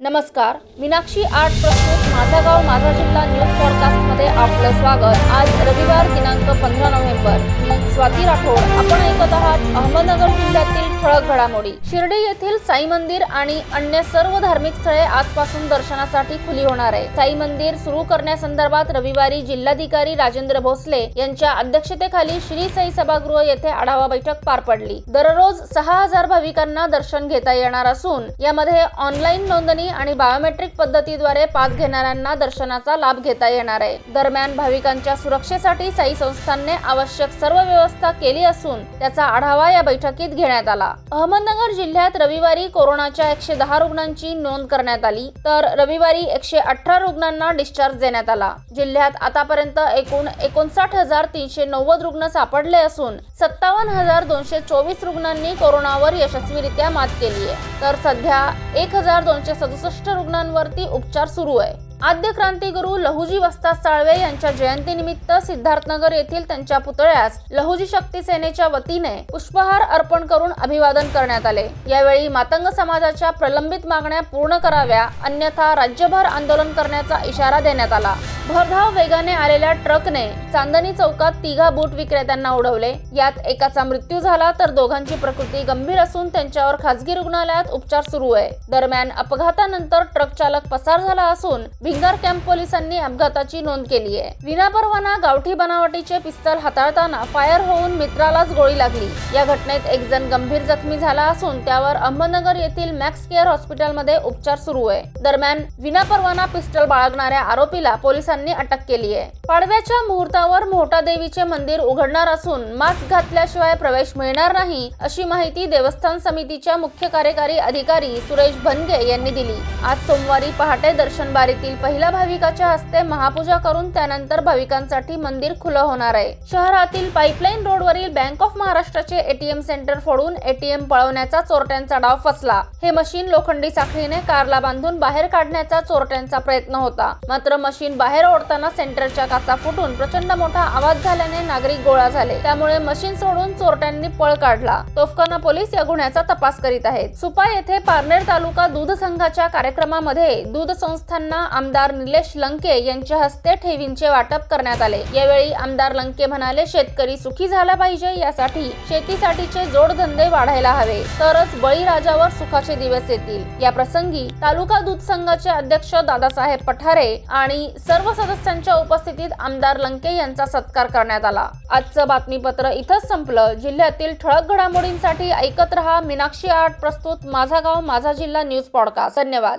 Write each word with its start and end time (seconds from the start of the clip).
नमस्कार 0.00 0.56
मीनाक्षी 0.78 1.22
आर्ट 1.22 1.52
प्रस्तुत 1.62 2.06
माझा 2.14 2.40
गाव 2.44 2.62
माझा 2.66 2.92
जिल्हा 2.92 3.24
न्यूज 3.24 3.50
पॉडकास्टमध्ये 3.58 4.26
आपलं 4.28 4.72
स्वागत. 4.78 5.20
आज 5.32 5.50
रविवार 5.68 6.08
दिनांक 6.14 6.48
पंधरा 6.62 6.88
नोव्हेंबर. 6.90 7.36
मी 7.68 7.92
स्वाती 7.94 8.24
राठोड. 8.26 8.58
आपण 8.78 9.02
ऐकत 9.02 9.32
आहात 9.32 9.58
अहमदनगर 9.76 10.34
जिल्ह्यातील 10.38 10.88
ठळक 11.02 11.28
घडामोडी. 11.32 11.72
शिर्डी 11.90 12.16
येथील 12.22 12.56
साई 12.66 12.86
मंदिर 12.86 13.22
आणि 13.22 13.60
अन्य 13.74 14.02
सर्व 14.12 14.38
धार्मिक 14.40 14.74
स्थळे 14.80 15.00
आजपासून 15.00 15.68
दर्शनासाठी 15.68 16.36
खुली 16.46 16.64
होणार 16.64 16.92
आहे. 16.92 17.06
साई 17.16 17.34
मंदिर 17.34 17.76
सुरू 17.84 18.02
करण्यासंदर्भात 18.10 18.90
रविवारी 18.96 19.40
जिल्हाधिकारी 19.42 20.14
राजेंद्र 20.14 20.60
भोसले 20.60 21.02
यांच्या 21.16 21.52
अध्यक्षतेखाली 21.52 22.40
श्री 22.48 22.68
साई 22.68 22.90
सभागृह 22.96 23.42
येथे 23.42 23.68
आढावा 23.68 24.06
बैठक 24.06 24.44
पार 24.46 24.60
पडली. 24.68 25.00
दररोज 25.08 25.62
सहा 25.74 26.02
हजार 26.02 26.26
भाविकांना 26.26 26.86
दर्शन 26.92 27.28
घेता 27.28 27.52
येणार 27.52 27.86
असून 27.86 28.28
यामध्ये 28.40 28.84
ऑनलाईन 28.98 29.48
नोंदणी 29.48 29.83
आणि 29.88 30.14
बायोमेट्रिक 30.14 30.74
पद्धतीद्वारे 30.78 31.44
पास 31.44 31.72
घेणाऱ्यांना 31.72 32.34
दर्शनाचा 32.34 32.96
लाभ 32.96 33.18
घेता 33.22 33.48
येणार 33.48 33.80
आहे. 33.80 33.96
दरम्यान 34.14 34.56
भाविकांच्या 34.56 35.16
सुरक्षेसाठी 35.16 35.90
साई 35.90 36.14
संस्थांनी 36.14 36.72
आवश्यक 36.84 37.30
सर्व 37.40 37.56
व्यवस्था 37.58 38.10
केली 38.10 38.44
असून 38.44 38.82
त्याचा 38.98 39.24
आढावा 39.24 39.70
या 39.70 39.82
बैठकीत 39.82 40.28
घेण्यात 40.28 40.68
आला. 40.68 40.92
अहमदनगर 41.12 41.72
जिल्ह्यात 41.74 42.16
रविवारी 42.16 42.66
कोरोनाच्या 42.68 43.30
एकशे 43.30 43.54
दहा 43.54 43.78
रुग्णांची 43.78 44.34
नोंद 44.34 44.66
करण्यात 44.66 45.04
आली 45.04 45.28
तर 45.44 45.66
रविवारी 45.78 46.24
एकशे 46.24 46.58
अठरा 46.58 46.98
रुग्णांना 46.98 47.50
डिस्चार्ज 47.52 47.96
देण्यात 48.00 48.28
आला. 48.28 48.52
जिल्ह्यात 48.76 49.16
आतापर्यंत 49.20 49.78
एकूण 49.94 50.28
एकोणसाठ 50.42 50.94
हजार 50.94 51.26
तीनशे 51.34 51.64
नव्वद 51.64 52.02
रुग्ण 52.02 52.26
सापडले 52.28 52.76
असून 52.76 53.16
सत्तावन्न 53.40 53.90
हजार 53.90 54.24
दोनशे 54.24 54.60
चोवीस 54.60 55.04
रुग्णांनी 55.04 55.54
कोरोनावर 55.54 56.14
यशस्वीरित्या 56.14 56.90
मात 56.90 57.08
केली 57.20 57.48
आहे. 57.48 57.80
तर 57.80 57.94
सध्या 58.04 58.38
एक 58.76 58.94
हजार 58.94 59.22
दोनशे 59.24 59.54
सदुसष्ट 59.74 60.08
रुग्णांवरती 60.08 60.86
उपचार 60.88 61.26
सुरू 61.28 61.56
आहे. 61.56 61.83
आद्य 62.02 62.30
क्रांतिगुरु 62.32 62.96
लहुजी 62.96 63.38
वस्ताद 63.38 63.76
साळवे 63.82 64.18
यांच्या 64.20 64.50
जयंतीनिमित्त 64.50 65.30
सिद्धार्थनगर 65.44 66.12
येथील 66.12 66.46
त्यांच्या 66.48 66.78
पुतळ्यास 66.78 67.38
लहुजी 67.50 67.86
शक्ती 67.86 68.22
सेनेच्या 68.22 68.66
वतीने 68.68 69.14
पुष्पहार 69.30 69.82
अर्पण 69.82 70.26
करून 70.26 70.52
अभिवादन 70.52 71.08
करण्यात 71.08 71.46
आले. 71.46 71.66
यावेळी 71.86 72.28
मातंग 72.28 72.68
समाजाच्या 72.76 73.30
प्रलंबित 73.30 73.86
मागण्या 73.86 74.20
पूर्ण 74.22 74.58
कराव्या 74.58 75.06
अन्यथा 75.24 75.74
राज्यभर 75.74 76.24
आंदोलन 76.24 76.72
करण्याचा 76.72 77.18
इशारा 77.26 77.60
देण्यात 77.60 77.92
आला. 77.92 78.14
भरधाव 78.48 78.90
वेगाने 78.94 79.32
आलेल्या 79.32 79.72
ट्रकने 79.84 80.26
चांदणी 80.52 80.92
चौकात 80.92 81.32
तिघा 81.42 81.68
बूट 81.70 81.92
विक्रेत्यांना 81.94 82.50
उडवले. 82.50 82.92
यात 83.14 83.38
एकाचा 83.46 83.84
मृत्यू 83.84 84.20
झाला 84.20 84.50
तर 84.58 84.70
दोघांची 84.70 85.14
प्रकृती 85.14 85.62
गंभीर 85.64 85.98
असून 85.98 86.28
त्यांच्यावर 86.28 86.76
खासगी 86.82 87.14
रुग्णालयात 87.14 87.70
उपचार 87.72 88.02
सुरू 88.10 88.30
आहे. 88.30 88.50
दरम्यान 88.70 89.10
अपघातानंतर 89.16 90.02
ट्रक 90.14 90.34
चालक 90.38 90.68
पसार 90.70 91.00
झाला 91.00 91.22
असून 91.22 91.64
भिंगार 91.84 92.16
कॅम्प 92.16 92.44
पोलिसांनी 92.44 92.98
अपघाताची 92.98 93.60
नोंद 93.60 93.84
केली 93.88 94.18
आहे. 94.18 94.30
विनापरवाना 94.44 95.14
गावठी 95.22 95.54
बनावटीचे 95.54 96.18
पिस्तल 96.18 96.58
हाताळताना 96.58 97.22
फायर 97.32 97.60
होऊन 97.60 97.92
मित्रालाच 97.92 98.52
गोळी 98.56 98.78
लागली. 98.78 99.08
या 99.34 99.44
घटनेत 99.44 99.88
एक 99.92 100.08
जण 100.10 100.28
गंभीर 100.30 100.62
जखमी 100.68 100.98
झाला 100.98 101.22
असून 101.22 101.58
त्यावर 101.64 101.96
अहमदनगर 101.96 102.56
येथील 102.56 102.96
मॅक्स 102.98 103.26
केअर 103.28 103.46
हॉस्पिटलमध्ये 103.46 104.16
उपचार 104.24 104.58
सुरू 104.58 104.86
आहे. 104.86 105.02
दरम्यान 105.22 105.60
विनापरवाना 105.82 106.44
पिस्टल 106.54 106.84
बाळगणाऱ्या 106.84 107.40
आरोपीला 107.40 107.94
पोलिसांनी 108.02 108.52
अटक 108.52 108.86
केली 108.88 109.14
आहे. 109.14 109.28
पाडव्याच्या 109.48 110.00
मुहूर्तावर 110.06 110.64
मोठा 110.64 111.00
देवीचे 111.00 111.44
मंदिर 111.44 111.80
उघडणार 111.80 112.28
असून 112.28 112.64
मास्क 112.78 113.10
घातल्याशिवाय 113.10 113.74
प्रवेश 113.74 114.12
मिळणार 114.16 114.52
नाही 114.52 114.90
अशी 115.00 115.24
माहिती 115.24 115.66
देवस्थान 115.66 116.18
समितीच्या 116.20 116.76
मुख्य 116.76 117.08
कार्यकारी 117.08 117.58
अधिकारी 117.58 118.16
सुरेश 118.18 118.56
भनगे 118.64 119.06
यांनी 119.08 119.30
दिली. 119.30 119.60
आज 119.84 120.06
सोमवारी 120.06 120.50
पहाटे 120.58 120.92
दर्शन 120.94 121.32
बारीतील 121.74 121.82
पहिल्या 121.82 122.10
भाविकाच्या 122.10 122.66
हस्ते 122.66 123.02
महापूजा 123.02 123.56
करून 123.56 123.90
त्यानंतर 123.90 124.40
भाविकांसाठी 124.40 125.16
मंदिर 125.16 125.52
खुलं 125.60 125.80
होणार 125.80 126.14
आहे. 126.14 126.32
शहरातील 126.50 127.08
पाईपलाईन 127.10 127.66
रोडवरील 127.66 128.12
बँक 128.14 128.42
ऑफ 128.42 128.56
महाराष्ट्राचे 128.56 129.18
एटीएम 129.18 129.60
सेंटर 129.60 129.98
फोडून 129.98 130.36
एटीएम 130.36 130.84
पळवण्याचा 130.84 131.40
चोरट्यांचा 131.40 131.98
डाव 131.98 132.16
फसला. 132.24 132.60
हे 132.82 132.90
मशीन 132.90 133.28
लोखंडी 133.28 133.70
साखळीने 133.70 134.20
कारला 134.28 134.60
बांधून 134.60 134.98
बाहेर 134.98 135.26
काढण्याचा 135.26 135.80
चोरट्यांचा 135.80 136.38
प्रयत्न 136.38 136.74
होता. 136.74 137.12
मात्र 137.28 137.56
मशीन 137.56 137.96
बाहेर 137.96 138.24
ओढताना 138.24 138.70
सेंटरच्या 138.76 139.26
काचा 139.26 139.54
फुटून 139.56 139.94
प्रचंड 139.96 140.32
मोठा 140.32 140.60
आवाज 140.60 141.02
झाल्याने 141.04 141.42
नागरिक 141.46 141.80
गोळा 141.84 142.08
झाले. 142.08 142.40
त्यामुळे 142.42 142.78
मशीन 142.78 143.14
सोडून 143.16 143.52
चोरट्यांनी 143.58 144.08
पळ 144.18 144.34
काढला. 144.34 144.80
तोफखाना 144.96 145.36
पोलीस 145.36 145.74
या 145.74 145.82
गुन्ह्याचा 145.82 146.22
तपास 146.30 146.60
करीत 146.60 146.86
आहेत. 146.86 147.14
सुपा 147.16 147.50
येथे 147.52 147.78
पारनेर 147.78 148.22
तालुका 148.28 148.66
दूध 148.68 148.90
संघाच्या 148.92 149.46
कार्यक्रमामध्ये 149.48 150.42
दूध 150.44 150.70
संस्थांना 150.70 151.36
आमदार 151.64 151.94
निलेश 151.94 152.32
लंके 152.36 152.84
यांच्या 152.84 153.16
हस्ते 153.16 153.54
ठेवींचे 153.54 154.08
वाटप 154.08 154.40
करण्यात 154.50 154.82
आले. 154.82 155.02
यावेळी 155.14 155.52
आमदार 155.52 155.92
लंके 155.92 156.26
म्हणाले 156.26 156.66
शेतकरी 156.66 157.16
सुखी 157.16 157.48
झाला 157.48 157.74
पाहिजे 157.74 158.20
यासाठी 158.20 158.76
शेतीसाठीचे 158.88 159.64
जोडधंदे 159.66 160.28
वाढायला 160.28 160.72
हवे. 160.72 161.02
तरच 161.02 161.60
बळीराजावर 161.60 162.28
सुखाचे 162.28 162.74
दिवस 162.74 163.10
येतील. 163.10 163.62
या 163.62 163.70
प्रसंगी 163.70 164.28
तालुका 164.42 164.80
दूध 164.80 164.98
संघाचे 164.98 165.50
अध्यक्ष 165.50 165.94
दादासाहेब 165.94 166.58
पठारे 166.66 167.24
आणि 167.28 167.70
सर्व 167.88 168.12
सदस्यांच्या 168.12 168.74
उपस्थितीत 168.74 169.30
आमदार 169.38 169.76
लंके 169.76 170.16
यांचा 170.16 170.46
सत्कार 170.46 170.86
करण्यात 170.86 171.24
आला. 171.24 171.48
आजचं 171.70 172.08
बातमीपत्र 172.08 172.70
इथंच 172.70 173.08
संपलं. 173.08 173.52
जिल्ह्यातील 173.54 174.14
ठळक 174.22 174.52
घडामोडींसाठी 174.52 175.30
ऐकत 175.30 175.74
रहा 175.74 176.00
मीनाक्षी 176.00 176.48
आर्ट. 176.48 176.80
प्रस्तुत 176.80 177.16
माझा 177.24 177.60
गाव 177.60 177.80
माझा 177.80 178.12
जिल्हा 178.12 178.42
न्यूज 178.42 178.64
पॉडकास्ट. 178.64 179.16
धन्यवाद. 179.16 179.52